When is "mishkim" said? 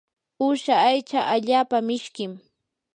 1.87-2.31